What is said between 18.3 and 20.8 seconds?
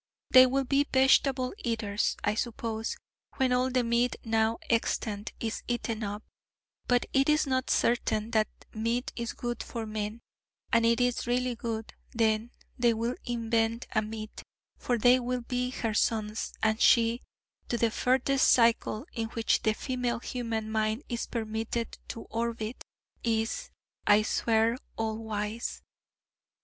cycle in which the female human